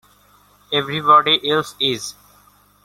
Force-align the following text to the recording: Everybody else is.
Everybody 0.73 1.39
else 1.47 1.75
is. 1.79 2.15